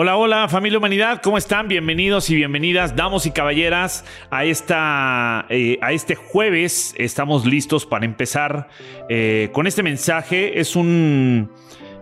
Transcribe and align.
Hola, 0.00 0.16
hola 0.16 0.48
familia 0.48 0.78
humanidad, 0.78 1.20
¿cómo 1.20 1.38
están? 1.38 1.66
Bienvenidos 1.66 2.30
y 2.30 2.36
bienvenidas, 2.36 2.94
damos 2.94 3.26
y 3.26 3.32
caballeras, 3.32 4.04
a, 4.30 4.44
esta, 4.44 5.44
eh, 5.48 5.76
a 5.82 5.90
este 5.90 6.14
jueves. 6.14 6.94
Estamos 6.96 7.44
listos 7.44 7.84
para 7.84 8.04
empezar 8.04 8.68
eh, 9.08 9.50
con 9.52 9.66
este 9.66 9.82
mensaje. 9.82 10.60
Es 10.60 10.76
un, 10.76 11.50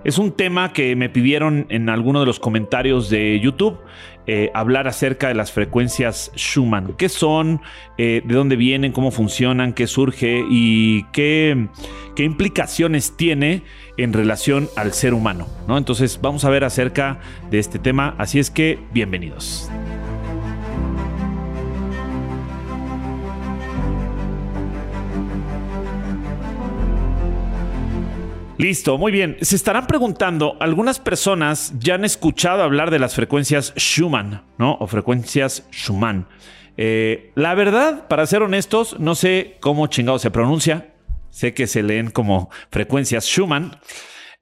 es 0.07 0.19
un 0.19 0.31
tema 0.31 0.73
que 0.73 0.95
me 0.95 1.09
pidieron 1.09 1.67
en 1.69 1.89
alguno 1.89 2.21
de 2.21 2.27
los 2.27 2.39
comentarios 2.39 3.11
de 3.11 3.41
YouTube. 3.41 3.77
Eh, 4.29 4.53
hablar 4.55 4.87
acerca 4.87 5.27
de 5.27 5.35
las 5.35 5.51
frecuencias 5.51 6.31
Schumann. 6.37 6.95
¿Qué 6.97 7.09
son? 7.09 7.61
Eh, 7.99 8.23
¿De 8.25 8.35
dónde 8.37 8.55
vienen? 8.55 8.93
¿Cómo 8.93 9.11
funcionan? 9.11 9.73
¿Qué 9.73 9.89
surge? 9.89 10.45
¿Y 10.49 11.03
qué, 11.13 11.67
qué 12.15 12.23
implicaciones 12.23 13.17
tiene 13.17 13.65
en 13.97 14.13
relación 14.13 14.69
al 14.77 14.93
ser 14.93 15.13
humano? 15.13 15.49
¿no? 15.67 15.77
Entonces 15.77 16.21
vamos 16.23 16.45
a 16.45 16.51
ver 16.51 16.63
acerca 16.63 17.19
de 17.51 17.59
este 17.59 17.81
tema. 17.81 18.15
Así 18.17 18.39
es 18.39 18.49
que 18.53 18.79
bienvenidos. 18.93 19.69
Listo, 28.59 28.97
muy 28.97 29.13
bien. 29.13 29.37
Se 29.43 29.55
estarán 29.55 29.87
preguntando, 29.87 30.57
algunas 30.61 30.99
personas 30.99 31.75
ya 31.79 31.97
han 31.97 32.07
escuchado 32.07 32.63
hablar 32.63 32.91
de 32.91 32.99
las 32.99 33.15
frecuencias 33.15 33.75
Schumann, 33.77 34.45
¿no? 34.57 34.79
O 34.81 34.87
frecuencias 34.87 35.69
Schumann. 35.71 36.27
Eh, 36.79 37.33
la 37.35 37.55
verdad, 37.55 38.09
para 38.09 38.25
ser 38.25 38.43
honestos, 38.43 38.99
no 38.99 39.15
sé 39.15 39.59
cómo 39.61 39.89
chingado 39.89 40.19
se 40.19 40.31
pronuncia. 40.31 40.95
Sé 41.29 41.53
que 41.53 41.67
se 41.67 41.83
leen 41.83 42.11
como 42.11 42.49
frecuencias 42.71 43.27
Schumann, 43.27 43.79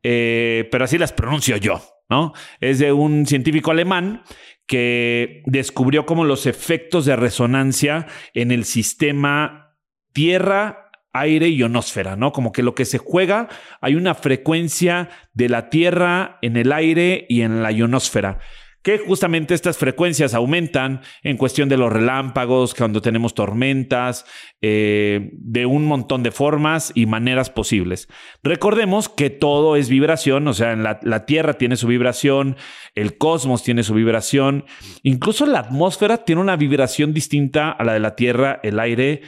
eh, 0.04 0.68
pero 0.70 0.84
así 0.84 0.96
las 0.96 1.12
pronuncio 1.12 1.56
yo, 1.56 1.82
¿no? 2.08 2.34
Es 2.60 2.78
de 2.78 2.92
un 2.92 3.26
científico 3.26 3.72
alemán 3.72 4.22
que 4.66 5.42
descubrió 5.46 6.06
como 6.06 6.24
los 6.24 6.46
efectos 6.46 7.04
de 7.04 7.16
resonancia 7.16 8.06
en 8.32 8.52
el 8.52 8.64
sistema 8.64 9.76
Tierra 10.12 10.83
aire 11.14 11.48
y 11.48 11.56
ionosfera, 11.56 12.16
¿no? 12.16 12.32
Como 12.32 12.52
que 12.52 12.62
lo 12.62 12.74
que 12.74 12.84
se 12.84 12.98
juega, 12.98 13.48
hay 13.80 13.94
una 13.94 14.14
frecuencia 14.14 15.08
de 15.32 15.48
la 15.48 15.70
Tierra 15.70 16.38
en 16.42 16.56
el 16.56 16.72
aire 16.72 17.24
y 17.28 17.42
en 17.42 17.62
la 17.62 17.72
ionosfera 17.72 18.40
que 18.84 18.98
justamente 18.98 19.54
estas 19.54 19.78
frecuencias 19.78 20.34
aumentan 20.34 21.00
en 21.22 21.38
cuestión 21.38 21.70
de 21.70 21.78
los 21.78 21.90
relámpagos, 21.90 22.74
cuando 22.74 23.00
tenemos 23.00 23.32
tormentas, 23.32 24.26
eh, 24.60 25.30
de 25.32 25.64
un 25.64 25.86
montón 25.86 26.22
de 26.22 26.30
formas 26.30 26.92
y 26.94 27.06
maneras 27.06 27.48
posibles. 27.48 28.08
Recordemos 28.42 29.08
que 29.08 29.30
todo 29.30 29.76
es 29.76 29.88
vibración, 29.88 30.46
o 30.48 30.52
sea, 30.52 30.76
la, 30.76 31.00
la 31.02 31.24
Tierra 31.24 31.54
tiene 31.54 31.76
su 31.76 31.86
vibración, 31.86 32.56
el 32.94 33.16
cosmos 33.16 33.62
tiene 33.62 33.84
su 33.84 33.94
vibración, 33.94 34.66
incluso 35.02 35.46
la 35.46 35.60
atmósfera 35.60 36.18
tiene 36.26 36.42
una 36.42 36.56
vibración 36.56 37.14
distinta 37.14 37.70
a 37.70 37.84
la 37.84 37.94
de 37.94 38.00
la 38.00 38.16
Tierra, 38.16 38.60
el 38.62 38.78
aire 38.78 39.22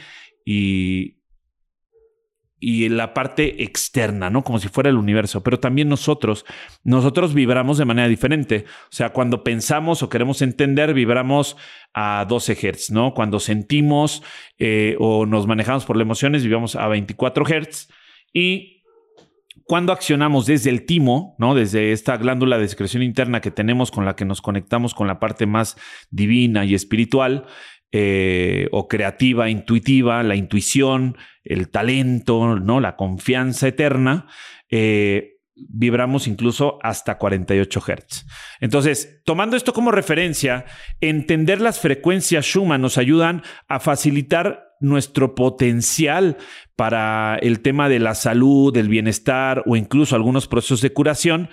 y, 0.45 1.17
y 2.59 2.89
la 2.89 3.13
parte 3.13 3.63
externa, 3.63 4.29
¿no? 4.29 4.43
Como 4.43 4.59
si 4.59 4.67
fuera 4.67 4.89
el 4.89 4.97
universo, 4.97 5.43
pero 5.43 5.59
también 5.59 5.89
nosotros, 5.89 6.45
nosotros 6.83 7.33
vibramos 7.33 7.77
de 7.77 7.85
manera 7.85 8.07
diferente. 8.07 8.65
O 8.83 8.91
sea, 8.91 9.09
cuando 9.09 9.43
pensamos 9.43 10.01
o 10.01 10.09
queremos 10.09 10.41
entender, 10.41 10.93
vibramos 10.93 11.55
a 11.93 12.25
12 12.27 12.55
Hz, 12.55 12.91
¿no? 12.91 13.13
Cuando 13.13 13.39
sentimos 13.39 14.23
eh, 14.57 14.95
o 14.99 15.25
nos 15.25 15.45
manejamos 15.45 15.85
por 15.85 15.97
las 15.97 16.05
emociones, 16.05 16.43
vibramos 16.43 16.75
a 16.75 16.87
24 16.87 17.45
Hz 17.45 17.89
y 18.33 18.77
cuando 19.67 19.91
accionamos 19.91 20.45
desde 20.45 20.69
el 20.69 20.85
timo, 20.85 21.35
¿no? 21.39 21.53
Desde 21.53 21.91
esta 21.91 22.15
glándula 22.17 22.57
de 22.57 22.69
secreción 22.69 23.03
interna 23.03 23.41
que 23.41 23.51
tenemos 23.51 23.91
con 23.91 24.05
la 24.05 24.15
que 24.15 24.23
nos 24.23 24.41
conectamos 24.41 24.93
con 24.93 25.07
la 25.07 25.19
parte 25.19 25.45
más 25.45 25.77
divina 26.09 26.63
y 26.63 26.73
espiritual, 26.73 27.45
eh, 27.91 28.67
o 28.71 28.87
creativa, 28.87 29.49
intuitiva, 29.49 30.21
la 30.23 30.35
intuición, 30.35 31.17
el 31.43 31.69
talento, 31.69 32.59
¿no? 32.59 32.79
la 32.79 32.95
confianza 32.95 33.67
eterna, 33.67 34.27
eh, 34.69 35.37
vibramos 35.55 36.27
incluso 36.27 36.79
hasta 36.83 37.17
48 37.17 37.79
Hz. 37.79 38.25
Entonces, 38.59 39.21
tomando 39.25 39.57
esto 39.57 39.73
como 39.73 39.91
referencia, 39.91 40.65
entender 41.01 41.61
las 41.61 41.79
frecuencias 41.79 42.45
Schumann 42.45 42.81
nos 42.81 42.97
ayudan 42.97 43.43
a 43.67 43.79
facilitar 43.79 44.65
nuestro 44.79 45.33
potencial 45.33 46.37
para 46.75 47.39
el 47.41 47.61
tema 47.61 47.89
de 47.89 47.99
la 47.99 48.13
salud, 48.13 48.73
del 48.73 48.89
bienestar 48.89 49.63
o 49.65 49.75
incluso 49.75 50.15
algunos 50.15 50.47
procesos 50.47 50.81
de 50.81 50.93
curación 50.93 51.49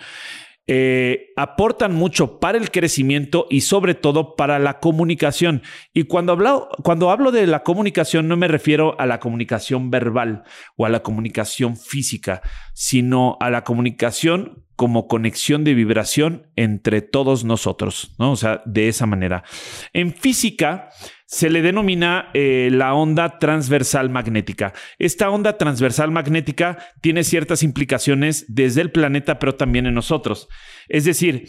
eh, 0.67 1.33
aportan 1.37 1.95
mucho 1.95 2.41
para 2.41 2.57
el 2.57 2.71
crecimiento 2.71 3.47
y 3.51 3.61
sobre 3.61 3.95
todo 3.95 4.35
para 4.35 4.59
la 4.59 4.81
comunicación. 4.81 5.63
Y 5.93 6.05
cuando 6.05 6.33
hablo, 6.33 6.69
cuando 6.83 7.11
hablo 7.11 7.33
de 7.33 7.47
la 7.47 7.63
comunicación 7.63 8.29
no 8.29 8.37
me 8.37 8.49
refiero 8.49 8.99
a 8.99 9.07
la 9.07 9.21
comunicación 9.21 9.91
verbal 9.91 10.45
o 10.77 10.87
a 10.87 10.89
la 10.89 11.03
comunicación 11.03 11.77
física, 11.77 12.41
sino 12.73 13.37
a 13.41 13.51
la 13.51 13.63
comunicación 13.63 14.65
como 14.77 15.07
conexión 15.07 15.65
de 15.65 15.75
vibración 15.75 16.49
entre 16.57 17.01
todos 17.01 17.45
nosotros, 17.45 18.15
¿no? 18.19 18.33
O 18.33 18.37
sea, 18.37 18.63
de 18.67 18.89
esa 18.89 19.07
manera. 19.07 19.45
En 19.93 20.13
física 20.13 20.89
se 21.27 21.51
le 21.51 21.63
denomina 21.63 22.31
eh, 22.35 22.69
la 22.73 22.95
onda 22.95 23.39
transversal 23.39 24.11
magnética. 24.11 24.73
Esta 24.99 25.31
onda 25.31 25.59
transversal 25.59 26.11
magnética 26.11 26.79
tiene 27.01 27.25
ciertas 27.25 27.63
implicaciones 27.63 28.47
desde 28.49 28.83
el 28.83 28.91
planeta, 28.91 29.39
pero 29.39 29.55
también 29.55 29.87
en 29.87 29.95
nosotros. 29.95 30.49
Es 30.89 31.05
decir, 31.05 31.49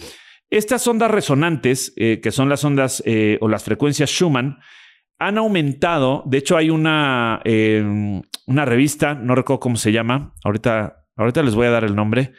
estas 0.50 0.88
ondas 0.88 1.12
resonantes, 1.12 1.94
eh, 1.98 2.20
que 2.22 2.32
son 2.32 2.50
las 2.50 2.64
ondas 2.64 3.02
eh, 3.06 3.38
o 3.42 3.48
las 3.48 3.64
frecuencias 3.64 4.10
Schumann, 4.10 4.60
han 5.18 5.38
aumentado. 5.38 6.24
De 6.26 6.38
hecho, 6.38 6.58
hay 6.58 6.70
una, 6.70 7.42
una 8.46 8.66
revista, 8.66 9.16
no 9.16 9.34
recuerdo 9.34 9.62
cómo 9.62 9.78
se 9.78 9.94
llama, 9.94 10.34
ahorita, 10.44 11.06
ahorita 11.16 11.42
les 11.42 11.56
voy 11.56 11.68
a 11.68 11.72
dar 11.72 11.86
el 11.86 11.96
nombre 11.96 12.34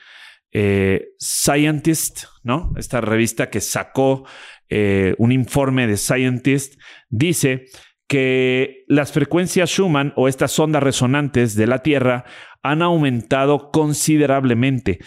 eh, 0.53 1.09
Scientist, 1.19 2.25
¿no? 2.43 2.73
Esta 2.77 3.01
revista 3.01 3.51
que 3.51 3.61
sacó 3.61 4.25
eh, 4.69 5.15
un 5.19 5.33
informe 5.33 5.87
de 5.87 5.97
Scientist, 5.97 6.81
dice 7.09 7.67
que 8.09 8.85
las 8.89 9.13
frecuencias 9.13 9.71
Schumann 9.71 10.13
o 10.17 10.29
estas 10.29 10.59
ondas 10.59 10.83
resonantes 10.83 11.55
de 11.57 11.67
la 11.67 11.81
Tierra 11.81 12.25
han 12.63 12.83
aumentado 12.83 13.71
considerablemente. 13.71 14.99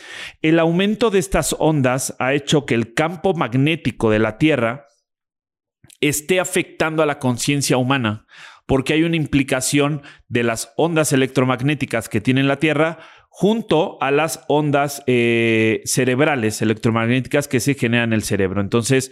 El 0.42 0.60
aumento 0.60 1.10
de 1.10 1.20
estas 1.20 1.56
ondas 1.60 2.16
ha 2.20 2.34
hecho 2.34 2.66
que 2.66 2.76
el 2.76 2.94
campo 2.94 3.34
magnético 3.34 4.10
de 4.10 4.20
la 4.20 4.38
Tierra 4.38 4.86
esté 6.02 6.40
afectando 6.40 7.04
a 7.04 7.06
la 7.06 7.20
conciencia 7.20 7.78
humana, 7.78 8.26
porque 8.66 8.94
hay 8.94 9.04
una 9.04 9.18
implicación 9.18 10.04
de 10.28 10.44
las 10.44 10.74
ondas 10.78 11.12
electromagnéticas 11.12 12.08
que 12.08 12.22
tiene 12.22 12.44
la 12.44 12.60
Tierra 12.60 13.00
junto 13.29 13.97
a 14.01 14.12
las 14.12 14.44
ondas 14.47 15.03
eh, 15.07 15.81
cerebrales 15.85 16.62
electromagnéticas 16.62 17.47
que 17.47 17.59
se 17.59 17.75
generan 17.75 18.09
en 18.09 18.13
el 18.13 18.23
cerebro. 18.23 18.59
Entonces, 18.59 19.12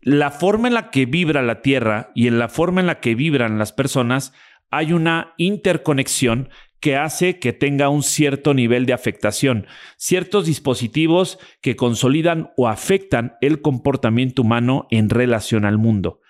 la 0.00 0.30
forma 0.30 0.68
en 0.68 0.74
la 0.74 0.90
que 0.90 1.06
vibra 1.06 1.42
la 1.42 1.62
Tierra 1.62 2.10
y 2.14 2.26
en 2.26 2.38
la 2.38 2.48
forma 2.48 2.80
en 2.80 2.86
la 2.86 3.00
que 3.00 3.14
vibran 3.14 3.58
las 3.58 3.72
personas, 3.72 4.32
hay 4.70 4.92
una 4.92 5.34
interconexión 5.38 6.48
que 6.80 6.96
hace 6.96 7.38
que 7.38 7.54
tenga 7.54 7.88
un 7.88 8.02
cierto 8.02 8.52
nivel 8.52 8.84
de 8.84 8.92
afectación, 8.92 9.66
ciertos 9.96 10.44
dispositivos 10.44 11.38
que 11.62 11.76
consolidan 11.76 12.50
o 12.58 12.68
afectan 12.68 13.36
el 13.40 13.62
comportamiento 13.62 14.42
humano 14.42 14.86
en 14.90 15.08
relación 15.08 15.64
al 15.64 15.78
mundo. 15.78 16.20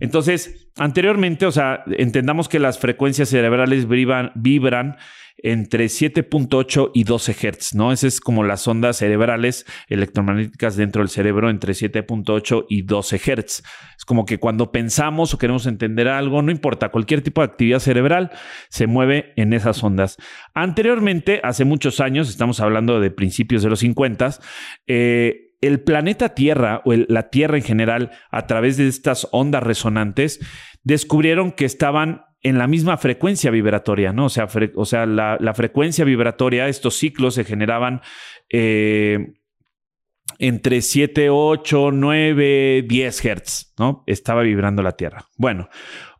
Entonces, 0.00 0.68
anteriormente, 0.76 1.46
o 1.46 1.52
sea, 1.52 1.84
entendamos 1.86 2.48
que 2.48 2.58
las 2.58 2.78
frecuencias 2.78 3.28
cerebrales 3.28 3.86
vibran, 3.88 4.96
entre 5.38 5.86
7.8 5.86 6.90
y 6.94 7.04
12 7.04 7.32
Hz, 7.32 7.74
¿no? 7.74 7.92
Esas 7.92 8.14
es 8.14 8.20
como 8.20 8.44
las 8.44 8.66
ondas 8.68 8.98
cerebrales 8.98 9.66
electromagnéticas 9.88 10.76
dentro 10.76 11.02
del 11.02 11.08
cerebro 11.08 11.50
entre 11.50 11.72
7.8 11.72 12.66
y 12.68 12.82
12 12.82 13.18
Hz. 13.18 13.62
Es 13.96 14.04
como 14.06 14.24
que 14.24 14.38
cuando 14.38 14.70
pensamos 14.70 15.34
o 15.34 15.38
queremos 15.38 15.66
entender 15.66 16.08
algo, 16.08 16.42
no 16.42 16.52
importa, 16.52 16.90
cualquier 16.90 17.22
tipo 17.22 17.40
de 17.40 17.46
actividad 17.46 17.80
cerebral 17.80 18.30
se 18.68 18.86
mueve 18.86 19.32
en 19.36 19.52
esas 19.52 19.82
ondas. 19.82 20.16
Anteriormente, 20.54 21.40
hace 21.42 21.64
muchos 21.64 22.00
años, 22.00 22.28
estamos 22.28 22.60
hablando 22.60 23.00
de 23.00 23.10
principios 23.10 23.62
de 23.62 23.70
los 23.70 23.80
50, 23.80 24.38
eh, 24.86 25.41
el 25.62 25.80
planeta 25.80 26.34
Tierra 26.34 26.82
o 26.84 26.92
la 26.92 27.30
Tierra 27.30 27.56
en 27.56 27.62
general, 27.62 28.10
a 28.30 28.46
través 28.46 28.76
de 28.76 28.88
estas 28.88 29.28
ondas 29.30 29.62
resonantes, 29.62 30.40
descubrieron 30.82 31.52
que 31.52 31.64
estaban 31.64 32.24
en 32.42 32.58
la 32.58 32.66
misma 32.66 32.96
frecuencia 32.96 33.50
vibratoria, 33.50 34.12
¿no? 34.12 34.26
O 34.26 34.28
sea, 34.28 34.48
o 34.74 34.84
sea 34.84 35.06
la, 35.06 35.54
frecuencia 35.54 36.04
vibratoria, 36.04 36.68
estos 36.68 36.96
ciclos 36.96 37.34
se 37.36 37.44
generaban 37.44 38.02
eh, 38.50 39.34
entre 40.38 40.82
7, 40.82 41.30
8, 41.30 41.90
9, 41.92 42.84
10 42.88 43.24
Hertz, 43.24 43.74
¿no? 43.78 44.02
Estaba 44.06 44.42
vibrando 44.42 44.82
la 44.82 44.92
Tierra. 44.92 45.28
Bueno, 45.36 45.68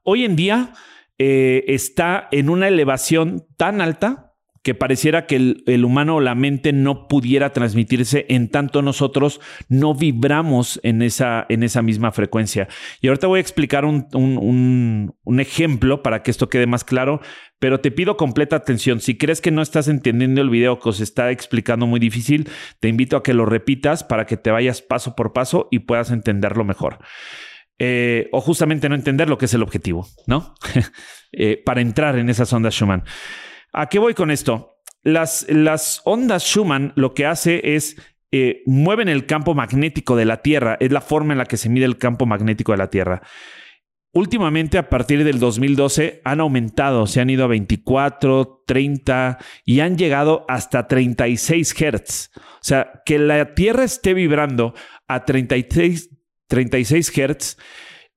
hoy 0.04 0.24
en 0.24 0.36
día 0.36 0.72
eh, 1.18 1.64
está 1.66 2.28
en 2.30 2.48
una 2.48 2.68
elevación 2.68 3.44
tan 3.56 3.80
alta 3.80 4.31
que 4.62 4.74
pareciera 4.74 5.26
que 5.26 5.36
el, 5.66 5.84
humano 5.84 6.16
o 6.16 6.20
la 6.20 6.36
mente 6.36 6.72
no 6.72 7.08
pudiera 7.08 7.52
transmitirse 7.52 8.26
en 8.28 8.48
tanto 8.48 8.80
nosotros 8.80 9.40
no 9.68 9.94
vibramos 9.94 10.78
en 10.84 11.02
esa, 11.02 11.46
en 11.48 11.64
esa 11.64 11.82
misma 11.82 12.12
frecuencia. 12.12 12.68
Y 13.00 13.08
ahorita 13.08 13.26
voy 13.26 13.38
a 13.38 13.40
explicar 13.40 13.84
un, 13.84 14.06
un, 14.12 15.40
ejemplo 15.40 16.02
para 16.02 16.22
que 16.22 16.30
esto 16.30 16.48
quede 16.48 16.66
más 16.66 16.84
claro, 16.84 17.20
pero 17.58 17.80
te 17.80 17.90
pido 17.90 18.16
completa 18.16 18.54
atención. 18.54 19.00
Si 19.00 19.18
crees 19.18 19.40
que 19.40 19.50
no 19.50 19.62
estás 19.62 19.88
entendiendo 19.88 20.40
el 20.40 20.50
video 20.50 20.78
que 20.78 20.90
os 20.90 21.00
está 21.00 21.32
explicando 21.32 21.86
muy 21.86 21.98
difícil, 21.98 22.48
te 22.78 22.88
invito 22.88 23.16
a 23.16 23.22
que 23.24 23.34
lo 23.34 23.46
repitas 23.46 24.04
para 24.04 24.26
que 24.26 24.36
te 24.36 24.52
vayas 24.52 24.80
paso 24.80 25.16
por 25.16 25.32
paso 25.32 25.66
y 25.72 25.80
puedas 25.80 26.12
entenderlo 26.12 26.64
mejor. 26.64 26.98
Eh, 27.80 28.28
o 28.30 28.40
justamente 28.40 28.88
no 28.88 28.94
entender 28.94 29.28
lo 29.28 29.38
que 29.38 29.46
es 29.46 29.54
el 29.54 29.62
objetivo, 29.62 30.06
¿no? 30.26 30.54
Eh, 31.34 31.62
para 31.64 31.80
entrar 31.80 32.18
en 32.18 32.28
esas 32.28 32.52
ondas 32.52 32.74
Schumann. 32.74 33.04
¿A 33.72 33.88
qué 33.88 33.98
voy 33.98 34.14
con 34.14 34.30
esto? 34.30 34.76
Las, 35.02 35.46
las 35.48 36.02
ondas 36.04 36.44
Schumann 36.44 36.92
lo 36.94 37.14
que 37.14 37.26
hace 37.26 37.74
es 37.74 37.96
eh, 38.30 38.62
mueven 38.66 39.08
el 39.08 39.26
campo 39.26 39.54
magnético 39.54 40.16
de 40.16 40.24
la 40.24 40.42
Tierra, 40.42 40.76
es 40.80 40.92
la 40.92 41.00
forma 41.00 41.32
en 41.32 41.38
la 41.38 41.44
que 41.46 41.56
se 41.56 41.68
mide 41.68 41.84
el 41.84 41.98
campo 41.98 42.26
magnético 42.26 42.72
de 42.72 42.78
la 42.78 42.90
Tierra. 42.90 43.22
Últimamente, 44.14 44.76
a 44.76 44.90
partir 44.90 45.24
del 45.24 45.38
2012, 45.38 46.20
han 46.24 46.40
aumentado, 46.40 47.06
se 47.06 47.20
han 47.20 47.30
ido 47.30 47.44
a 47.44 47.48
24, 47.48 48.64
30 48.66 49.38
y 49.64 49.80
han 49.80 49.96
llegado 49.96 50.44
hasta 50.48 50.86
36 50.86 51.74
Hz. 51.74 52.30
O 52.36 52.40
sea, 52.60 53.02
que 53.06 53.18
la 53.18 53.54
Tierra 53.54 53.84
esté 53.84 54.12
vibrando 54.12 54.74
a 55.08 55.24
36, 55.24 56.10
36 56.46 57.10
Hz, 57.10 57.56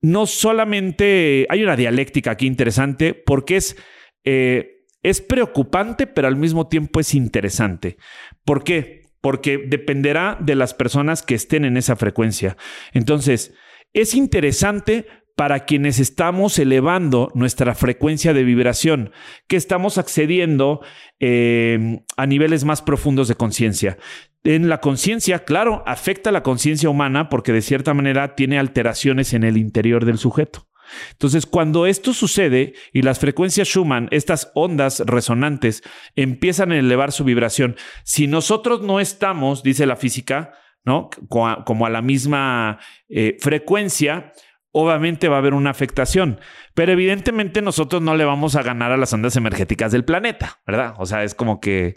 no 0.02 0.26
solamente 0.26 1.46
hay 1.48 1.62
una 1.62 1.76
dialéctica 1.76 2.32
aquí 2.32 2.46
interesante 2.46 3.14
porque 3.14 3.56
es... 3.56 3.76
Eh, 4.24 4.75
es 5.06 5.20
preocupante, 5.20 6.08
pero 6.08 6.26
al 6.26 6.34
mismo 6.34 6.66
tiempo 6.66 6.98
es 6.98 7.14
interesante. 7.14 7.96
¿Por 8.44 8.64
qué? 8.64 9.02
Porque 9.20 9.56
dependerá 9.56 10.36
de 10.40 10.56
las 10.56 10.74
personas 10.74 11.22
que 11.22 11.36
estén 11.36 11.64
en 11.64 11.76
esa 11.76 11.94
frecuencia. 11.94 12.56
Entonces, 12.92 13.54
es 13.92 14.14
interesante 14.14 15.06
para 15.36 15.64
quienes 15.64 16.00
estamos 16.00 16.58
elevando 16.58 17.30
nuestra 17.34 17.76
frecuencia 17.76 18.34
de 18.34 18.42
vibración, 18.42 19.12
que 19.46 19.54
estamos 19.54 19.96
accediendo 19.96 20.80
eh, 21.20 22.00
a 22.16 22.26
niveles 22.26 22.64
más 22.64 22.82
profundos 22.82 23.28
de 23.28 23.36
conciencia. 23.36 23.98
En 24.42 24.68
la 24.68 24.80
conciencia, 24.80 25.44
claro, 25.44 25.84
afecta 25.86 26.32
la 26.32 26.42
conciencia 26.42 26.90
humana 26.90 27.28
porque 27.28 27.52
de 27.52 27.62
cierta 27.62 27.94
manera 27.94 28.34
tiene 28.34 28.58
alteraciones 28.58 29.34
en 29.34 29.44
el 29.44 29.56
interior 29.56 30.04
del 30.04 30.18
sujeto. 30.18 30.66
Entonces, 31.12 31.46
cuando 31.46 31.86
esto 31.86 32.12
sucede 32.12 32.74
y 32.92 33.02
las 33.02 33.18
frecuencias 33.18 33.68
Schumann, 33.68 34.08
estas 34.10 34.50
ondas 34.54 35.00
resonantes, 35.06 35.82
empiezan 36.14 36.72
a 36.72 36.78
elevar 36.78 37.12
su 37.12 37.24
vibración, 37.24 37.76
si 38.04 38.26
nosotros 38.26 38.82
no 38.82 39.00
estamos, 39.00 39.62
dice 39.62 39.86
la 39.86 39.96
física, 39.96 40.52
¿no? 40.84 41.10
Como 41.28 41.86
a 41.86 41.90
la 41.90 42.00
misma 42.00 42.78
eh, 43.08 43.36
frecuencia, 43.40 44.32
obviamente 44.70 45.28
va 45.28 45.36
a 45.36 45.38
haber 45.38 45.54
una 45.54 45.70
afectación. 45.70 46.38
Pero 46.74 46.92
evidentemente 46.92 47.62
nosotros 47.62 48.02
no 48.02 48.14
le 48.16 48.24
vamos 48.24 48.56
a 48.56 48.62
ganar 48.62 48.92
a 48.92 48.96
las 48.96 49.12
ondas 49.12 49.36
energéticas 49.36 49.90
del 49.90 50.04
planeta, 50.04 50.60
¿verdad? 50.66 50.94
O 50.98 51.06
sea, 51.06 51.24
es 51.24 51.34
como 51.34 51.60
que 51.60 51.94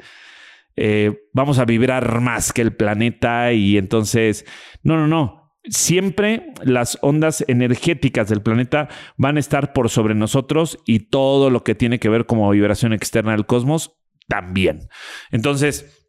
eh, 0.76 1.28
vamos 1.34 1.60
a 1.60 1.66
vibrar 1.66 2.22
más 2.22 2.54
que 2.54 2.62
el 2.62 2.74
planeta 2.74 3.52
y 3.52 3.78
entonces, 3.78 4.46
no, 4.82 4.96
no, 4.96 5.08
no 5.08 5.39
siempre 5.70 6.54
las 6.64 6.98
ondas 7.02 7.44
energéticas 7.48 8.30
del 8.30 8.42
planeta 8.42 8.90
van 9.18 9.38
a 9.38 9.40
estar 9.40 9.74
por 9.74 9.90
sobre 9.90 10.16
nosotros 10.16 10.80
y 10.86 11.10
todo 11.10 11.50
lo 11.50 11.64
que 11.64 11.76
tiene 11.76 12.00
que 12.00 12.10
ver 12.10 12.26
como 12.26 12.50
vibración 12.50 12.94
externa 12.94 13.32
del 13.32 13.46
cosmos 13.46 13.98
también. 14.28 14.90
Entonces, 15.32 16.00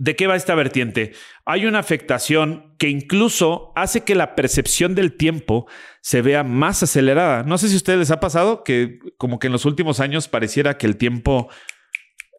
¿De 0.00 0.14
qué 0.14 0.28
va 0.28 0.36
esta 0.36 0.54
vertiente? 0.54 1.12
Hay 1.44 1.66
una 1.66 1.80
afectación 1.80 2.76
que 2.78 2.88
incluso 2.88 3.72
hace 3.74 4.02
que 4.02 4.14
la 4.14 4.36
percepción 4.36 4.94
del 4.94 5.16
tiempo 5.16 5.66
se 6.02 6.22
vea 6.22 6.44
más 6.44 6.84
acelerada. 6.84 7.42
No 7.42 7.58
sé 7.58 7.66
si 7.66 7.74
a 7.74 7.78
ustedes 7.78 7.98
les 7.98 8.10
ha 8.12 8.20
pasado 8.20 8.62
que 8.62 9.00
como 9.16 9.40
que 9.40 9.48
en 9.48 9.52
los 9.52 9.64
últimos 9.64 9.98
años 9.98 10.28
pareciera 10.28 10.78
que 10.78 10.86
el 10.86 10.96
tiempo 10.96 11.48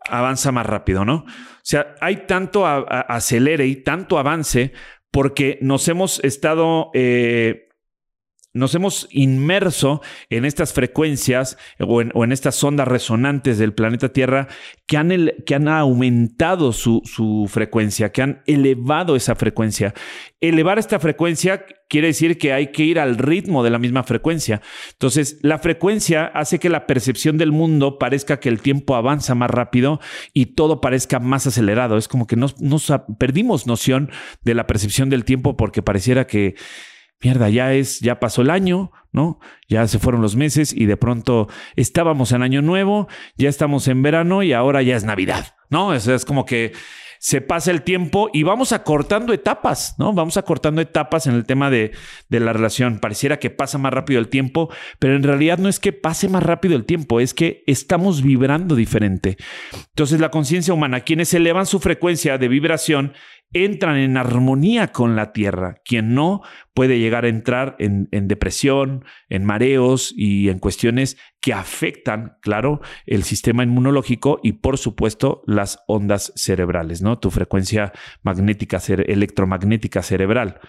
avanza 0.09 0.53
más 0.53 0.65
rápido, 0.65 1.03
¿no? 1.03 1.25
O 1.25 1.61
sea, 1.63 1.95
hay 1.99 2.25
tanto 2.27 2.65
acelere 2.65 3.67
y 3.67 3.83
tanto 3.83 4.17
avance 4.17 4.71
porque 5.11 5.57
nos 5.61 5.87
hemos 5.87 6.23
estado, 6.23 6.91
eh, 6.93 7.68
nos 8.53 8.73
hemos 8.73 9.07
inmerso 9.11 10.01
en 10.29 10.43
estas 10.43 10.73
frecuencias 10.73 11.57
o 11.79 12.01
en, 12.01 12.31
estas 12.31 12.63
ondas 12.63 12.87
resonantes 12.87 13.59
del 13.59 13.73
planeta 13.73 14.09
Tierra 14.09 14.47
que 14.87 14.97
han, 14.97 15.31
que 15.45 15.55
han 15.55 15.67
aumentado 15.67 16.73
su, 16.73 17.01
su, 17.05 17.47
frecuencia, 17.47 18.11
que 18.11 18.23
han 18.23 18.41
elevado 18.47 19.15
esa 19.15 19.35
frecuencia. 19.35 19.93
Elevar 20.41 20.79
esta 20.79 20.99
frecuencia 20.99 21.63
quiere 21.87 22.07
decir 22.07 22.39
que 22.39 22.53
hay 22.53 22.67
que 22.71 22.83
ir 22.83 22.99
al 22.99 23.17
ritmo 23.17 23.63
de 23.63 23.69
la 23.69 23.77
misma 23.77 24.03
frecuencia. 24.03 24.61
Entonces, 24.93 25.37
la 25.41 25.59
frecuencia 25.59 26.25
hace 26.25 26.57
que 26.57 26.69
la 26.69 26.87
percepción 26.87 27.37
del 27.37 27.51
mundo 27.51 27.99
parezca 27.99 28.39
que 28.39 28.49
el 28.49 28.61
tiempo 28.61 28.95
avanza 28.95 29.35
más 29.35 29.51
rápido 29.51 29.99
y 30.33 30.47
todo 30.47 30.81
parezca 30.81 31.19
más 31.19 31.45
acelerado. 31.45 31.97
Es 31.97 32.07
como 32.07 32.25
que 32.25 32.35
nos, 32.35 32.59
nos 32.59 32.91
perdimos 33.19 33.67
noción 33.67 34.09
de 34.43 34.55
la 34.55 34.65
percepción 34.65 35.09
del 35.09 35.23
tiempo 35.23 35.55
porque 35.55 35.83
pareciera 35.83 36.25
que 36.25 36.55
mierda, 37.21 37.49
ya 37.49 37.73
es, 37.73 37.99
ya 37.99 38.19
pasó 38.19 38.41
el 38.41 38.49
año, 38.49 38.91
¿no? 39.11 39.39
Ya 39.67 39.87
se 39.87 39.99
fueron 39.99 40.21
los 40.21 40.35
meses 40.35 40.73
y 40.73 40.85
de 40.85 40.97
pronto 40.97 41.47
estábamos 41.75 42.31
en 42.31 42.43
año 42.43 42.61
nuevo, 42.61 43.07
ya 43.37 43.49
estamos 43.49 43.87
en 43.87 44.01
verano 44.01 44.43
y 44.43 44.53
ahora 44.53 44.81
ya 44.81 44.95
es 44.95 45.03
Navidad, 45.03 45.55
¿no? 45.69 45.93
Eso 45.93 46.13
es 46.13 46.25
como 46.25 46.45
que 46.45 46.73
se 47.19 47.41
pasa 47.41 47.71
el 47.71 47.81
tiempo 47.81 48.29
y 48.33 48.43
vamos 48.43 48.71
acortando 48.71 49.33
etapas, 49.33 49.95
¿no? 49.97 50.13
Vamos 50.13 50.37
acortando 50.37 50.79
etapas 50.81 51.27
en 51.27 51.35
el 51.35 51.45
tema 51.45 51.69
de, 51.69 51.91
de, 52.29 52.39
la 52.39 52.53
relación. 52.53 52.99
Pareciera 52.99 53.39
que 53.39 53.49
pasa 53.49 53.77
más 53.77 53.93
rápido 53.93 54.21
el 54.21 54.29
tiempo, 54.29 54.69
pero 54.99 55.15
en 55.15 55.23
realidad 55.23 55.57
no 55.57 55.67
es 55.67 55.81
que 55.81 55.91
pase 55.91 56.29
más 56.29 56.41
rápido 56.41 56.77
el 56.77 56.85
tiempo, 56.85 57.19
es 57.19 57.33
que 57.33 57.63
estamos 57.67 58.23
vibrando 58.23 58.75
diferente. 58.75 59.35
Entonces 59.89 60.21
la 60.21 60.31
conciencia 60.31 60.73
humana, 60.73 61.01
quienes 61.01 61.33
elevan 61.33 61.65
su 61.65 61.81
frecuencia 61.81 62.37
de 62.37 62.47
vibración, 62.47 63.13
entran 63.51 63.97
en 63.97 64.17
armonía 64.17 64.89
con 64.89 65.15
la 65.15 65.31
tierra. 65.31 65.75
Quien 65.83 66.13
no 66.13 66.41
puede 66.73 66.99
llegar 66.99 67.25
a 67.25 67.29
entrar 67.29 67.75
en, 67.79 68.07
depresión, 68.27 69.05
en 69.27 69.45
mareos 69.45 70.13
y 70.15 70.49
en 70.49 70.59
cuestiones 70.59 71.17
que 71.41 71.53
afectan, 71.53 72.37
claro, 72.41 72.81
el 73.05 73.23
sistema 73.23 73.63
inmunológico 73.63 74.39
y 74.43 74.53
por 74.53 74.77
supuesto 74.77 75.41
las 75.45 75.79
ondas 75.87 76.31
cerebrales, 76.35 77.01
¿no? 77.01 77.17
Tu 77.19 77.31
frecuencia 77.31 77.91
magnética, 78.21 78.79
electromagnética 78.87 80.03
cerebral. 80.03 80.59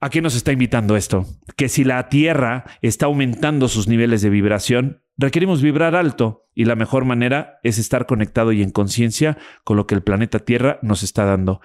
¿A 0.00 0.10
qué 0.10 0.22
nos 0.22 0.36
está 0.36 0.52
invitando 0.52 0.96
esto? 0.96 1.26
Que 1.56 1.68
si 1.68 1.82
la 1.82 2.08
Tierra 2.08 2.64
está 2.82 3.06
aumentando 3.06 3.66
sus 3.66 3.88
niveles 3.88 4.22
de 4.22 4.30
vibración, 4.30 5.02
requerimos 5.18 5.60
vibrar 5.60 5.94
alto 5.94 6.48
y 6.54 6.64
la 6.64 6.76
mejor 6.76 7.04
manera 7.04 7.58
es 7.62 7.78
estar 7.78 8.06
conectado 8.06 8.52
y 8.52 8.62
en 8.62 8.70
conciencia 8.70 9.36
con 9.64 9.76
lo 9.76 9.86
que 9.86 9.94
el 9.94 10.02
planeta 10.02 10.38
Tierra 10.38 10.78
nos 10.82 11.02
está 11.02 11.24
dando. 11.24 11.60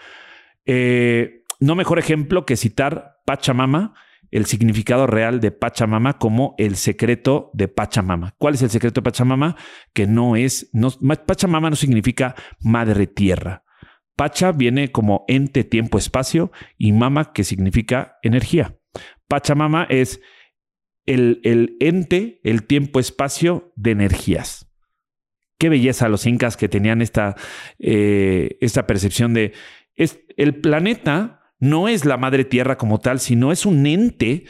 Eh, 0.66 1.44
no 1.60 1.76
mejor 1.76 2.00
ejemplo 2.00 2.46
que 2.46 2.58
citar 2.58 3.18
Pachamama, 3.26 3.94
el 4.32 4.46
significado 4.46 5.06
real 5.08 5.40
de 5.40 5.52
Pachamama 5.52 6.18
como 6.18 6.56
el 6.58 6.76
secreto 6.76 7.52
de 7.54 7.68
Pachamama. 7.68 8.34
¿Cuál 8.40 8.56
es 8.56 8.64
el 8.64 8.72
secreto 8.72 9.02
de 9.02 9.06
Pachamama? 9.06 9.56
Que 9.94 10.08
no 10.08 10.36
es, 10.36 10.70
no, 10.74 10.90
Pachamama 11.26 11.70
no 11.70 11.76
significa 11.76 12.36
madre 12.60 13.08
tierra. 13.08 13.64
Pacha 14.16 14.52
viene 14.52 14.92
como 14.92 15.26
ente, 15.28 15.64
tiempo, 15.64 15.98
espacio 15.98 16.52
y 16.78 16.92
mama 16.92 17.34
que 17.34 17.44
significa 17.44 18.18
energía. 18.22 18.76
Pachamama 19.28 19.86
es 19.90 20.22
el, 21.06 21.42
el 21.44 21.78
ente, 21.80 22.40
el 22.44 22.64
tiempo, 22.64 23.00
espacio 23.00 23.74
de 23.76 23.92
energías. 23.92 24.70
Qué 25.58 25.70
belleza 25.70 26.10
los 26.10 26.26
incas 26.26 26.58
que 26.58 26.70
tenían 26.70 27.02
esta, 27.02 27.36
eh, 27.80 28.58
esta 28.60 28.86
percepción 28.86 29.34
de 29.34 29.54
es, 29.96 30.20
el 30.38 30.56
planeta 30.56 31.42
no 31.60 31.88
es 31.88 32.06
la 32.06 32.18
madre 32.18 32.44
tierra 32.44 32.78
como 32.78 33.00
tal, 33.00 33.20
sino 33.20 33.52
es 33.52 33.66
un 33.66 33.86
ente 33.86 34.46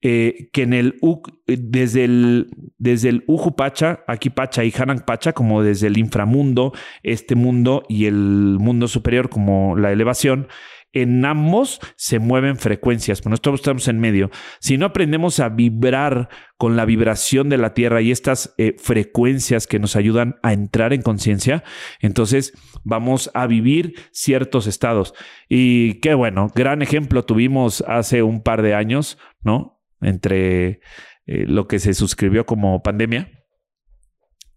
eh, 0.00 0.48
que 0.52 0.62
en 0.62 0.74
el 0.74 1.00
desde 1.46 2.04
el 2.04 2.48
desde 2.78 3.08
el 3.08 3.24
Ujupacha, 3.26 4.04
aquí 4.06 4.30
Pacha 4.30 4.64
y 4.64 4.72
Hanan 4.76 5.00
Pacha, 5.00 5.32
como 5.32 5.62
desde 5.62 5.88
el 5.88 5.98
inframundo, 5.98 6.72
este 7.02 7.34
mundo 7.34 7.82
y 7.88 8.06
el 8.06 8.58
mundo 8.60 8.88
superior 8.88 9.28
como 9.28 9.76
la 9.76 9.92
elevación, 9.92 10.48
en 10.92 11.24
ambos 11.24 11.80
se 11.96 12.18
mueven 12.18 12.56
frecuencias, 12.56 13.20
pero 13.20 13.30
nosotros 13.30 13.60
estamos 13.60 13.88
en 13.88 14.00
medio. 14.00 14.30
Si 14.60 14.78
no 14.78 14.86
aprendemos 14.86 15.38
a 15.40 15.48
vibrar 15.48 16.28
con 16.56 16.76
la 16.76 16.84
vibración 16.84 17.48
de 17.48 17.58
la 17.58 17.74
Tierra 17.74 18.00
y 18.00 18.10
estas 18.10 18.54
eh, 18.58 18.74
frecuencias 18.78 19.66
que 19.66 19.78
nos 19.78 19.96
ayudan 19.96 20.36
a 20.42 20.52
entrar 20.52 20.92
en 20.92 21.02
conciencia, 21.02 21.62
entonces 22.00 22.52
vamos 22.84 23.30
a 23.34 23.46
vivir 23.46 23.94
ciertos 24.12 24.66
estados. 24.66 25.14
Y 25.48 25.94
qué 26.00 26.14
bueno, 26.14 26.48
gran 26.54 26.82
ejemplo 26.82 27.24
tuvimos 27.24 27.84
hace 27.86 28.22
un 28.22 28.42
par 28.42 28.62
de 28.62 28.74
años, 28.74 29.18
¿no? 29.42 29.80
Entre 30.00 30.80
eh, 31.26 31.44
lo 31.46 31.68
que 31.68 31.78
se 31.78 31.94
suscribió 31.94 32.46
como 32.46 32.82
pandemia 32.82 33.37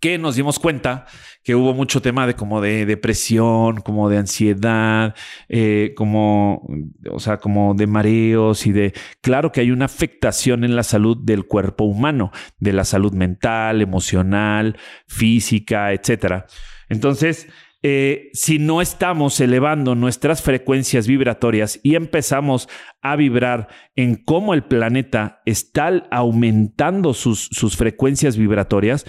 que 0.01 0.17
nos 0.17 0.35
dimos 0.35 0.59
cuenta 0.59 1.05
que 1.43 1.55
hubo 1.55 1.73
mucho 1.73 2.01
tema 2.01 2.27
de 2.27 2.33
como 2.35 2.59
de 2.59 2.85
depresión, 2.85 3.81
como 3.81 4.09
de 4.09 4.17
ansiedad, 4.17 5.15
eh, 5.47 5.93
como, 5.95 6.67
o 7.09 7.19
sea, 7.19 7.37
como 7.37 7.75
de 7.75 7.87
mareos 7.87 8.65
y 8.65 8.71
de, 8.71 8.93
claro 9.21 9.51
que 9.51 9.61
hay 9.61 9.71
una 9.71 9.85
afectación 9.85 10.63
en 10.63 10.75
la 10.75 10.83
salud 10.83 11.17
del 11.17 11.45
cuerpo 11.45 11.85
humano, 11.85 12.31
de 12.59 12.73
la 12.73 12.83
salud 12.83 13.13
mental, 13.13 13.81
emocional, 13.81 14.75
física, 15.07 15.93
etcétera. 15.93 16.47
Entonces, 16.89 17.47
eh, 17.83 18.29
si 18.33 18.59
no 18.59 18.81
estamos 18.81 19.39
elevando 19.39 19.95
nuestras 19.95 20.41
frecuencias 20.41 21.07
vibratorias 21.07 21.79
y 21.81 21.95
empezamos 21.95 22.69
a 23.01 23.15
vibrar 23.15 23.69
en 23.95 24.15
cómo 24.15 24.53
el 24.53 24.63
planeta 24.63 25.41
está 25.45 26.07
aumentando 26.11 27.13
sus, 27.13 27.49
sus 27.51 27.77
frecuencias 27.77 28.37
vibratorias, 28.37 29.05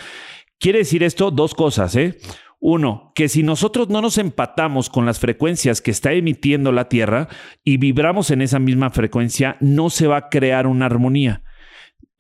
quiere 0.62 0.78
decir 0.78 1.02
esto 1.02 1.33
dos 1.33 1.54
cosas, 1.54 1.97
¿eh? 1.97 2.19
Uno, 2.61 3.11
que 3.16 3.28
si 3.28 3.42
nosotros 3.42 3.88
no 3.88 4.00
nos 4.00 4.16
empatamos 4.19 4.88
con 4.88 5.04
las 5.04 5.19
frecuencias 5.19 5.83
que 5.83 5.90
está 5.90 6.12
emitiendo 6.12 6.71
la 6.71 6.88
Tierra 6.88 7.28
y 7.64 7.76
vibramos 7.76 8.31
en 8.31 8.40
esa 8.40 8.61
misma 8.61 8.90
frecuencia, 8.90 9.57
no 9.59 9.90
se 9.90 10.07
va 10.07 10.16
a 10.16 10.28
crear 10.28 10.69
una 10.69 10.87
armonía. 10.87 11.42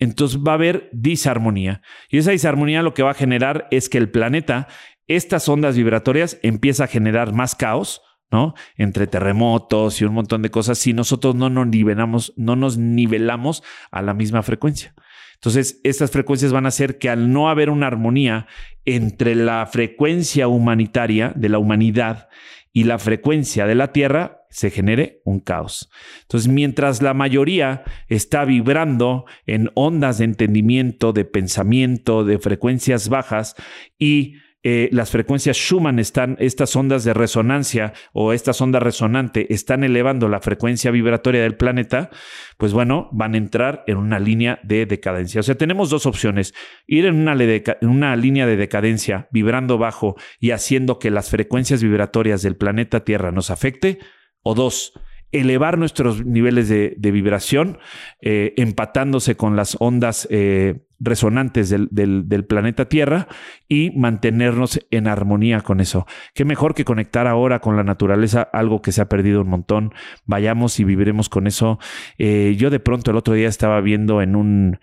Entonces 0.00 0.40
va 0.40 0.52
a 0.52 0.54
haber 0.56 0.90
disarmonía. 0.92 1.80
Y 2.10 2.18
esa 2.18 2.32
disarmonía 2.32 2.82
lo 2.82 2.92
que 2.92 3.04
va 3.04 3.12
a 3.12 3.14
generar 3.14 3.68
es 3.70 3.88
que 3.88 3.98
el 3.98 4.10
planeta 4.10 4.66
estas 5.06 5.48
ondas 5.48 5.76
vibratorias 5.76 6.40
empieza 6.42 6.84
a 6.84 6.88
generar 6.88 7.32
más 7.32 7.54
caos, 7.54 8.02
¿no? 8.32 8.54
Entre 8.76 9.06
terremotos 9.06 10.00
y 10.00 10.04
un 10.04 10.14
montón 10.14 10.42
de 10.42 10.50
cosas 10.50 10.78
si 10.78 10.92
nosotros 10.92 11.36
no 11.36 11.50
nos 11.50 11.68
nivelamos, 11.68 12.32
no 12.36 12.56
nos 12.56 12.78
nivelamos 12.78 13.62
a 13.92 14.02
la 14.02 14.14
misma 14.14 14.42
frecuencia. 14.42 14.94
Entonces, 15.42 15.80
estas 15.82 16.12
frecuencias 16.12 16.52
van 16.52 16.66
a 16.66 16.68
hacer 16.68 16.98
que 16.98 17.10
al 17.10 17.32
no 17.32 17.48
haber 17.50 17.68
una 17.68 17.88
armonía 17.88 18.46
entre 18.84 19.34
la 19.34 19.66
frecuencia 19.66 20.46
humanitaria 20.46 21.32
de 21.34 21.48
la 21.48 21.58
humanidad 21.58 22.28
y 22.72 22.84
la 22.84 23.00
frecuencia 23.00 23.66
de 23.66 23.74
la 23.74 23.92
Tierra, 23.92 24.46
se 24.50 24.70
genere 24.70 25.20
un 25.24 25.40
caos. 25.40 25.90
Entonces, 26.20 26.48
mientras 26.48 27.02
la 27.02 27.12
mayoría 27.12 27.82
está 28.06 28.44
vibrando 28.44 29.24
en 29.44 29.68
ondas 29.74 30.18
de 30.18 30.26
entendimiento, 30.26 31.12
de 31.12 31.24
pensamiento, 31.24 32.24
de 32.24 32.38
frecuencias 32.38 33.08
bajas 33.08 33.56
y 33.98 34.36
eh, 34.64 34.88
las 34.92 35.10
frecuencias 35.10 35.56
Schumann 35.56 35.98
están, 35.98 36.36
estas 36.38 36.76
ondas 36.76 37.02
de 37.02 37.12
resonancia 37.12 37.94
o 38.12 38.32
estas 38.32 38.60
ondas 38.60 38.80
resonante 38.82 39.52
están 39.52 39.82
elevando 39.82 40.28
la 40.28 40.40
frecuencia 40.40 40.92
vibratoria 40.92 41.42
del 41.42 41.56
planeta, 41.56 42.10
pues 42.58 42.72
bueno, 42.72 43.08
van 43.12 43.34
a 43.34 43.38
entrar 43.38 43.82
en 43.88 43.96
una 43.96 44.20
línea 44.20 44.60
de 44.62 44.86
decadencia. 44.86 45.40
O 45.40 45.42
sea, 45.42 45.56
tenemos 45.56 45.90
dos 45.90 46.06
opciones, 46.06 46.54
ir 46.86 47.06
en 47.06 47.16
una, 47.16 48.14
línea 48.14 48.46
de 48.46 48.56
decadencia, 48.56 49.28
vibrando 49.32 49.78
bajo 49.78 50.14
y 50.38 50.52
haciendo 50.52 51.00
que 51.00 51.10
las 51.10 51.28
frecuencias 51.28 51.82
vibratorias 51.82 52.42
del 52.42 52.56
planeta 52.56 53.04
Tierra 53.04 53.32
nos 53.32 53.50
afecte, 53.50 53.98
o 54.42 54.54
dos, 54.54 54.92
elevar 55.32 55.76
nuestros 55.76 56.24
niveles 56.24 56.68
de, 56.68 56.94
vibración, 57.10 57.78
eh, 58.20 58.54
empatándose 58.56 59.34
con 59.34 59.56
las 59.56 59.76
ondas 59.80 60.28
eh, 60.30 60.84
resonantes 61.02 61.68
del, 61.68 61.88
del, 61.90 62.44
planeta 62.44 62.88
Tierra 62.88 63.28
y 63.68 63.90
mantenernos 63.96 64.80
en 64.90 65.06
armonía 65.06 65.60
con 65.60 65.80
eso. 65.80 66.06
Qué 66.34 66.44
mejor 66.44 66.74
que 66.74 66.84
conectar 66.84 67.26
ahora 67.26 67.60
con 67.60 67.76
la 67.76 67.84
naturaleza, 67.84 68.42
algo 68.52 68.82
que 68.82 68.92
se 68.92 69.00
ha 69.00 69.08
perdido 69.08 69.42
un 69.42 69.48
montón. 69.48 69.92
Vayamos 70.24 70.78
y 70.80 70.84
viviremos 70.84 71.28
con 71.28 71.46
eso. 71.46 71.78
Eh, 72.18 72.54
yo 72.58 72.70
de 72.70 72.80
pronto 72.80 73.10
el 73.10 73.16
otro 73.16 73.34
día 73.34 73.48
estaba 73.48 73.80
viendo 73.80 74.22
en 74.22 74.36
un, 74.36 74.78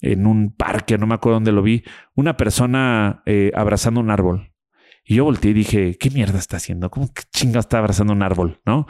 en 0.00 0.26
un 0.26 0.54
parque, 0.54 0.98
no 0.98 1.06
me 1.06 1.14
acuerdo 1.14 1.36
dónde 1.36 1.52
lo 1.52 1.62
vi, 1.62 1.84
una 2.14 2.36
persona 2.36 3.22
abrazando 3.54 4.00
un 4.00 4.10
árbol. 4.10 4.52
Y 5.04 5.16
yo 5.16 5.24
volteé 5.24 5.50
y 5.50 5.54
dije, 5.54 5.96
¿qué 5.98 6.10
mierda 6.10 6.38
está 6.38 6.58
haciendo? 6.58 6.90
¿Cómo 6.90 7.12
que 7.12 7.22
chinga 7.32 7.60
está 7.60 7.78
abrazando 7.78 8.12
un 8.12 8.22
árbol? 8.22 8.60
¿No? 8.64 8.86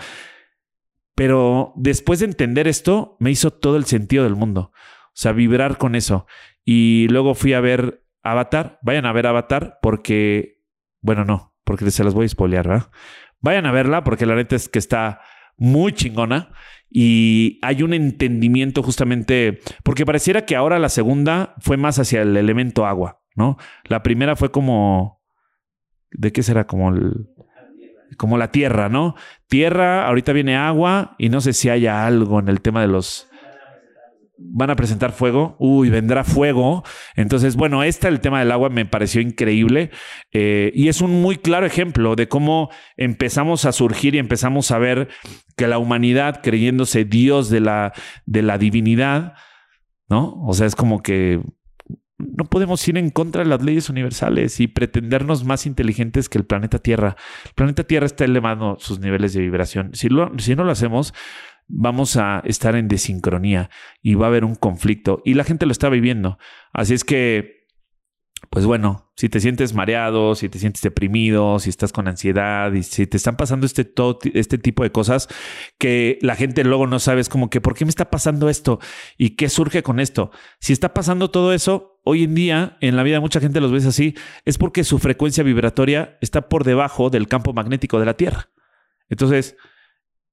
Pero 1.15 1.73
después 1.77 2.21
de 2.21 2.27
entender 2.27 2.69
esto, 2.69 3.17
me 3.21 3.31
hizo 3.31 3.51
todo 3.51 3.77
el 3.77 3.85
sentido 3.85 4.25
del 4.25 4.37
mundo. 4.37 4.73
O 5.13 5.15
sea, 5.15 5.33
vibrar 5.33 5.79
con 5.79 5.95
eso. 5.95 6.27
Y 6.65 7.07
luego 7.09 7.35
fui 7.35 7.53
a 7.53 7.61
ver 7.61 8.05
Avatar. 8.23 8.79
Vayan 8.83 9.07
a 9.07 9.13
ver 9.13 9.27
Avatar 9.27 9.79
porque, 9.83 10.61
bueno, 11.01 11.25
no, 11.25 11.55
porque 11.65 11.91
se 11.91 12.05
las 12.05 12.15
voy 12.15 12.27
a 12.27 12.29
spoilear, 12.29 12.69
¿verdad? 12.69 12.91
Vayan 13.41 13.67
a 13.67 13.73
verla 13.73 14.05
porque 14.05 14.27
la 14.27 14.37
neta 14.37 14.57
es 14.57 14.69
que 14.69 14.79
está 14.79 15.21
muy 15.57 15.93
chingona 15.93 16.53
y 16.89 17.59
hay 17.63 17.83
un 17.83 17.95
entendimiento 17.95 18.83
justamente, 18.83 19.61
porque 19.83 20.07
pareciera 20.07 20.45
que 20.45 20.57
ahora 20.57 20.79
la 20.79 20.89
segunda 20.89 21.55
fue 21.59 21.77
más 21.77 21.99
hacia 21.99 22.23
el 22.23 22.37
elemento 22.37 22.87
agua, 22.87 23.23
¿no? 23.35 23.57
La 23.85 24.03
primera 24.03 24.37
fue 24.37 24.51
como, 24.51 25.23
¿de 26.11 26.33
qué 26.33 26.43
será? 26.43 26.67
Como 26.67 26.91
el 26.91 27.29
como 28.17 28.39
la 28.39 28.51
tierra, 28.51 28.89
¿no? 28.89 29.15
Tierra, 29.49 30.07
ahorita 30.07 30.33
viene 30.33 30.57
agua 30.57 31.15
y 31.19 31.29
no 31.29 31.41
sé 31.41 31.53
si 31.53 31.69
haya 31.69 32.07
algo 32.07 32.41
en 32.41 32.49
el 32.49 32.61
tema 32.61 32.81
de 32.81 32.89
los... 32.89 33.29
Van 34.39 34.71
a 34.71 34.77
presentar 34.77 35.13
fuego, 35.13 35.57
uy, 35.59 35.91
vendrá 35.91 36.25
fuego. 36.25 36.83
Entonces, 37.17 37.55
bueno, 37.57 37.83
este 37.83 38.09
el 38.09 38.21
tema 38.21 38.41
del 38.41 38.51
agua 38.51 38.71
me 38.71 38.87
pareció 38.87 39.21
increíble 39.21 39.91
eh, 40.33 40.73
y 40.75 40.89
es 40.89 41.01
un 41.01 41.23
muy 41.23 41.37
claro 41.37 41.67
ejemplo 41.67 42.17
de 42.17 42.29
cómo 42.29 42.71
empezamos 42.97 43.65
a 43.65 43.73
surgir 43.73 44.15
y 44.15 44.19
empezamos 44.19 44.71
a 44.71 44.79
ver 44.79 45.09
que 45.57 45.69
la 45.69 45.79
humanidad, 45.79 46.41
creyéndose 46.43 47.05
Dios 47.05 47.51
de 47.51 47.61
la, 47.61 47.93
de 48.27 48.43
la 48.43 48.59
divinidad, 48.59 49.35
¿no? 50.09 50.43
O 50.45 50.55
sea, 50.55 50.67
es 50.67 50.75
como 50.75 51.03
que 51.03 51.41
no 52.19 52.45
podemos 52.45 52.87
ir 52.89 52.99
en 52.99 53.11
contra 53.11 53.43
de 53.43 53.49
las 53.49 53.63
leyes 53.63 53.89
universales 53.91 54.61
y 54.61 54.69
pretendernos 54.69 55.45
más 55.45 55.67
inteligentes 55.67 56.29
que 56.29 56.39
el 56.39 56.45
planeta 56.45 56.79
Tierra. 56.79 57.17
El 57.47 57.55
planeta 57.55 57.85
Tierra 57.85 58.07
está 58.07 58.25
elevando 58.25 58.77
sus 58.79 59.01
niveles 59.01 59.33
de 59.33 59.41
vibración. 59.41 59.91
Si, 59.95 60.09
si 60.39 60.55
no 60.55 60.65
lo 60.65 60.73
hacemos, 60.73 61.15
vamos 61.69 62.17
a 62.17 62.43
estar 62.45 62.77
en 62.77 62.89
desincronía 62.89 63.71
y 64.03 64.15
va 64.15 64.27
a 64.27 64.29
haber 64.29 64.45
un 64.45 64.55
conflicto. 64.55 65.23
Y 65.25 65.35
la 65.35 65.45
gente 65.45 65.67
lo 65.67 65.73
está 65.73 65.89
viviendo. 65.89 66.39
Así 66.73 66.95
es 66.95 67.05
que 67.05 67.63
pues 68.51 68.67
bueno, 68.67 69.11
si 69.17 69.29
te 69.29 69.41
sientes 69.41 69.73
mareado, 69.73 70.35
si 70.35 70.49
te 70.49 70.59
sientes 70.59 70.83
deprimido, 70.83 71.59
si 71.59 71.71
estás 71.71 71.93
con 71.93 72.09
ansiedad 72.09 72.73
y 72.73 72.83
si 72.83 73.07
te 73.07 73.17
están 73.17 73.37
pasando 73.37 73.67
este, 73.67 73.85
todo, 73.85 74.19
este 74.35 74.59
tipo 74.59 74.83
de 74.83 74.91
cosas 74.91 75.29
que 75.79 76.19
la 76.21 76.35
gente 76.35 76.65
luego 76.65 76.87
no 76.87 76.99
sabes 76.99 77.29
como 77.29 77.49
que, 77.49 77.61
¿por 77.61 77.75
qué 77.75 77.85
me 77.85 77.89
está 77.89 78.11
pasando 78.11 78.49
esto? 78.49 78.79
¿Y 79.17 79.37
qué 79.37 79.49
surge 79.49 79.83
con 79.83 80.01
esto? 80.01 80.33
Si 80.61 80.73
está 80.73 80.93
pasando 80.93 81.31
todo 81.31 81.53
eso, 81.53 82.01
hoy 82.05 82.25
en 82.25 82.35
día 82.35 82.77
en 82.81 82.97
la 82.97 83.05
vida 83.05 83.21
mucha 83.21 83.41
gente 83.41 83.61
los 83.61 83.73
ves 83.73 83.87
así, 83.87 84.15
es 84.45 84.59
porque 84.59 84.85
su 84.85 84.99
frecuencia 84.99 85.45
vibratoria 85.45 86.19
está 86.21 86.49
por 86.49 86.65
debajo 86.65 87.11
del 87.11 87.29
campo 87.29 87.53
magnético 87.53 88.01
de 88.01 88.07
la 88.07 88.15
Tierra. 88.15 88.51
Entonces, 89.09 89.57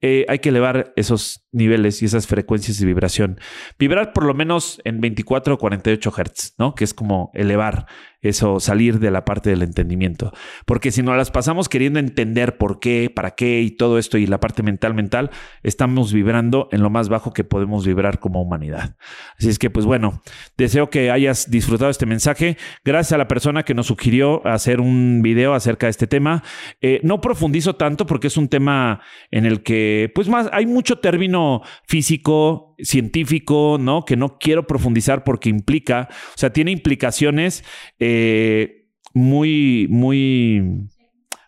eh, 0.01 0.25
hay 0.29 0.39
que 0.39 0.49
elevar 0.49 0.93
esos 0.95 1.45
niveles 1.51 2.01
y 2.01 2.05
esas 2.05 2.27
frecuencias 2.27 2.79
de 2.79 2.85
vibración. 2.85 3.39
Vibrar 3.77 4.13
por 4.13 4.25
lo 4.25 4.33
menos 4.33 4.81
en 4.85 5.01
24 5.01 5.55
o 5.55 5.57
48 5.57 6.11
Hz, 6.11 6.55
¿no? 6.57 6.75
Que 6.75 6.83
es 6.83 6.93
como 6.93 7.31
elevar 7.33 7.85
eso, 8.21 8.59
salir 8.59 8.99
de 8.99 9.11
la 9.11 9.25
parte 9.25 9.49
del 9.49 9.61
entendimiento. 9.61 10.31
Porque 10.65 10.91
si 10.91 11.01
no 11.01 11.15
las 11.15 11.31
pasamos 11.31 11.69
queriendo 11.69 11.99
entender 11.99 12.57
por 12.57 12.79
qué, 12.79 13.11
para 13.13 13.31
qué 13.31 13.61
y 13.61 13.71
todo 13.71 13.97
esto 13.97 14.17
y 14.17 14.27
la 14.27 14.39
parte 14.39 14.63
mental, 14.63 14.93
mental, 14.93 15.31
estamos 15.63 16.11
vibrando 16.13 16.67
en 16.71 16.81
lo 16.81 16.89
más 16.89 17.09
bajo 17.09 17.33
que 17.33 17.43
podemos 17.43 17.85
vibrar 17.85 18.19
como 18.19 18.41
humanidad. 18.41 18.95
Así 19.37 19.49
es 19.49 19.59
que, 19.59 19.69
pues 19.69 19.85
bueno, 19.85 20.21
deseo 20.57 20.89
que 20.89 21.11
hayas 21.11 21.49
disfrutado 21.49 21.89
este 21.91 22.05
mensaje. 22.05 22.57
Gracias 22.83 23.13
a 23.13 23.17
la 23.17 23.27
persona 23.27 23.63
que 23.63 23.73
nos 23.73 23.87
sugirió 23.87 24.45
hacer 24.45 24.81
un 24.81 25.21
video 25.21 25.53
acerca 25.53 25.87
de 25.87 25.91
este 25.91 26.07
tema. 26.07 26.43
Eh, 26.81 26.99
no 27.03 27.21
profundizo 27.21 27.75
tanto 27.75 28.05
porque 28.05 28.27
es 28.27 28.37
un 28.37 28.49
tema 28.49 29.01
en 29.31 29.45
el 29.45 29.63
que, 29.63 30.11
pues 30.13 30.27
más, 30.27 30.49
hay 30.51 30.65
mucho 30.65 30.99
término 30.99 31.61
físico, 31.87 32.68
científico, 32.83 33.77
¿no? 33.79 34.05
Que 34.05 34.15
no 34.15 34.37
quiero 34.39 34.67
profundizar 34.67 35.23
porque 35.23 35.49
implica, 35.49 36.09
o 36.11 36.37
sea, 36.37 36.51
tiene 36.51 36.71
implicaciones 36.71 37.63
eh, 37.99 38.87
muy, 39.13 39.87
muy, 39.89 40.87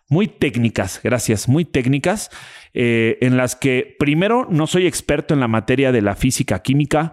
muy 0.08 0.28
técnicas, 0.28 1.00
gracias, 1.02 1.48
muy 1.48 1.64
técnicas, 1.64 2.30
eh, 2.74 3.18
en 3.20 3.36
las 3.36 3.56
que 3.56 3.96
primero 3.98 4.46
no 4.50 4.66
soy 4.66 4.86
experto 4.86 5.34
en 5.34 5.40
la 5.40 5.48
materia 5.48 5.92
de 5.92 6.02
la 6.02 6.14
física 6.14 6.60
química. 6.60 7.12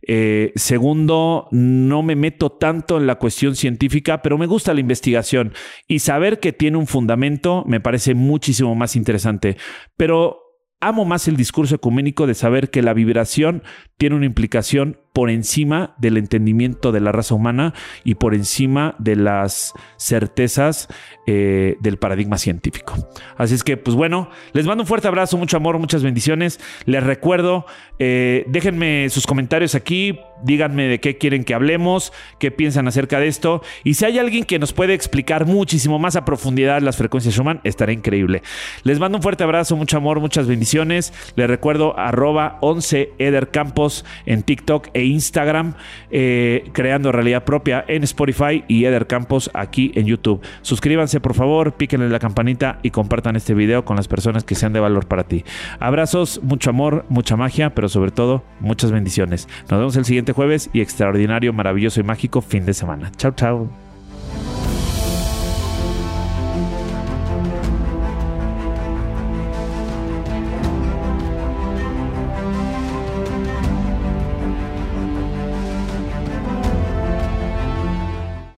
Eh, 0.00 0.52
segundo, 0.54 1.48
no 1.50 2.02
me 2.02 2.14
meto 2.14 2.50
tanto 2.50 2.98
en 2.98 3.06
la 3.06 3.16
cuestión 3.16 3.56
científica, 3.56 4.22
pero 4.22 4.38
me 4.38 4.46
gusta 4.46 4.72
la 4.72 4.80
investigación 4.80 5.52
y 5.86 5.98
saber 5.98 6.40
que 6.40 6.52
tiene 6.52 6.78
un 6.78 6.86
fundamento 6.86 7.64
me 7.66 7.80
parece 7.80 8.14
muchísimo 8.14 8.74
más 8.74 8.96
interesante. 8.96 9.56
Pero 9.96 10.47
amo 10.80 11.04
más 11.04 11.26
el 11.28 11.36
discurso 11.36 11.74
ecuménico 11.74 12.26
de 12.26 12.34
saber 12.34 12.70
que 12.70 12.82
la 12.82 12.94
vibración 12.94 13.62
tiene 13.96 14.14
una 14.14 14.26
implicación 14.26 15.00
por 15.12 15.30
encima 15.30 15.96
del 15.98 16.16
entendimiento 16.16 16.92
de 16.92 17.00
la 17.00 17.10
raza 17.10 17.34
humana 17.34 17.74
y 18.04 18.14
por 18.14 18.34
encima 18.34 18.94
de 19.00 19.16
las 19.16 19.74
certezas 19.96 20.86
eh, 21.26 21.76
del 21.80 21.98
paradigma 21.98 22.38
científico. 22.38 22.94
Así 23.36 23.54
es 23.54 23.64
que, 23.64 23.76
pues 23.76 23.96
bueno, 23.96 24.30
les 24.52 24.66
mando 24.66 24.82
un 24.82 24.86
fuerte 24.86 25.08
abrazo, 25.08 25.36
mucho 25.36 25.56
amor, 25.56 25.78
muchas 25.80 26.04
bendiciones. 26.04 26.60
Les 26.84 27.02
recuerdo, 27.02 27.66
eh, 27.98 28.44
déjenme 28.48 29.08
sus 29.10 29.26
comentarios 29.26 29.74
aquí, 29.74 30.20
díganme 30.42 30.84
de 30.84 31.00
qué 31.00 31.18
quieren 31.18 31.44
que 31.44 31.54
hablemos, 31.54 32.12
qué 32.38 32.50
piensan 32.50 32.88
acerca 32.88 33.20
de 33.20 33.28
esto. 33.28 33.62
Y 33.84 33.94
si 33.94 34.04
hay 34.04 34.18
alguien 34.18 34.44
que 34.44 34.58
nos 34.58 34.72
puede 34.72 34.94
explicar 34.94 35.46
muchísimo 35.46 35.98
más 35.98 36.16
a 36.16 36.24
profundidad 36.24 36.80
las 36.80 36.96
frecuencias 36.96 37.34
Schumann, 37.34 37.60
estará 37.64 37.92
increíble. 37.92 38.42
Les 38.84 38.98
mando 38.98 39.18
un 39.18 39.22
fuerte 39.22 39.44
abrazo, 39.44 39.76
mucho 39.76 39.96
amor, 39.96 40.20
muchas 40.20 40.46
bendiciones. 40.46 41.12
Les 41.36 41.48
recuerdo 41.48 41.98
arroba 41.98 42.58
11 42.60 43.12
Eder 43.18 43.50
Campos 43.50 44.04
en 44.26 44.42
TikTok 44.42 44.88
e 44.94 45.04
Instagram, 45.04 45.74
eh, 46.10 46.68
creando 46.72 47.12
realidad 47.12 47.44
propia 47.44 47.84
en 47.88 48.04
Spotify 48.04 48.64
y 48.68 48.84
Eder 48.84 49.06
Campos 49.06 49.50
aquí 49.54 49.92
en 49.94 50.06
YouTube. 50.06 50.40
Suscríbanse 50.62 51.20
por 51.20 51.34
favor, 51.34 51.72
píquenle 51.72 52.08
la 52.08 52.18
campanita 52.18 52.78
y 52.82 52.90
compartan 52.90 53.36
este 53.36 53.54
video 53.54 53.84
con 53.84 53.96
las 53.96 54.08
personas 54.08 54.44
que 54.44 54.54
sean 54.54 54.72
de 54.72 54.80
valor 54.80 55.06
para 55.06 55.24
ti. 55.24 55.44
Abrazos, 55.80 56.40
mucho 56.42 56.70
amor, 56.70 57.04
mucha 57.08 57.36
magia, 57.36 57.74
pero 57.74 57.88
sobre 57.88 58.10
todo 58.10 58.44
muchas 58.60 58.90
bendiciones. 58.90 59.48
Nos 59.70 59.78
vemos 59.78 59.96
el 59.96 60.04
siguiente 60.04 60.27
jueves 60.32 60.70
y 60.72 60.80
extraordinario, 60.80 61.52
maravilloso 61.52 62.00
y 62.00 62.04
mágico 62.04 62.40
fin 62.40 62.66
de 62.66 62.74
semana. 62.74 63.10
Chao, 63.16 63.32
chao. 63.32 63.87